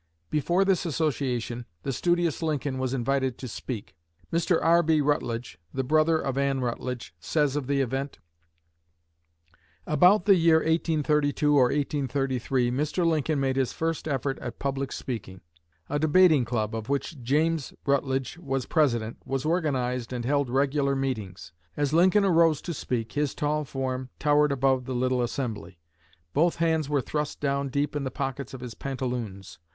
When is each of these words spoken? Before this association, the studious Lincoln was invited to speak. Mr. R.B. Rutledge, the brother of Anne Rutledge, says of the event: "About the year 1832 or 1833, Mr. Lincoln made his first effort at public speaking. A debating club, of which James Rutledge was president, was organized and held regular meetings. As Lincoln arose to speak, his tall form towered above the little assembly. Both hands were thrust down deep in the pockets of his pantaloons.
Before 0.31 0.65
this 0.65 0.83
association, 0.87 1.67
the 1.83 1.93
studious 1.93 2.41
Lincoln 2.41 2.79
was 2.79 2.91
invited 2.95 3.37
to 3.37 3.47
speak. 3.47 3.95
Mr. 4.33 4.57
R.B. 4.59 4.99
Rutledge, 4.99 5.59
the 5.75 5.83
brother 5.83 6.17
of 6.17 6.39
Anne 6.39 6.59
Rutledge, 6.61 7.13
says 7.19 7.55
of 7.55 7.67
the 7.67 7.81
event: 7.81 8.17
"About 9.85 10.25
the 10.25 10.33
year 10.33 10.55
1832 10.55 11.55
or 11.55 11.63
1833, 11.65 12.71
Mr. 12.71 13.05
Lincoln 13.05 13.39
made 13.39 13.57
his 13.57 13.73
first 13.73 14.07
effort 14.07 14.39
at 14.39 14.57
public 14.57 14.91
speaking. 14.91 15.41
A 15.87 15.99
debating 15.99 16.45
club, 16.45 16.73
of 16.75 16.89
which 16.89 17.21
James 17.21 17.71
Rutledge 17.85 18.39
was 18.39 18.65
president, 18.65 19.17
was 19.23 19.45
organized 19.45 20.11
and 20.11 20.25
held 20.25 20.49
regular 20.49 20.95
meetings. 20.95 21.53
As 21.77 21.93
Lincoln 21.93 22.25
arose 22.25 22.59
to 22.63 22.73
speak, 22.73 23.11
his 23.11 23.35
tall 23.35 23.65
form 23.65 24.09
towered 24.17 24.51
above 24.51 24.85
the 24.85 24.95
little 24.95 25.21
assembly. 25.21 25.77
Both 26.33 26.55
hands 26.55 26.89
were 26.89 27.01
thrust 27.01 27.39
down 27.39 27.69
deep 27.69 27.95
in 27.95 28.03
the 28.03 28.09
pockets 28.09 28.55
of 28.55 28.61
his 28.61 28.73
pantaloons. 28.73 29.59